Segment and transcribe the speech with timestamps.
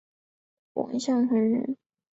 [0.73, 1.77] 王象恒人。